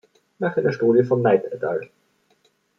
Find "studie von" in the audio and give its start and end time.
0.73-1.19